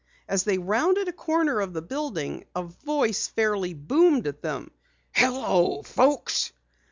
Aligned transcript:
As 0.27 0.45
they 0.45 0.57
rounded 0.57 1.07
a 1.07 1.13
corner 1.13 1.61
of 1.61 1.73
the 1.73 1.81
building 1.83 2.45
a 2.55 2.63
voice 2.63 3.27
fairly 3.27 3.75
boomed 3.75 4.25
at 4.25 4.41
them: 4.41 4.71
"Hello, 5.11 5.83
folks!" 5.83 6.51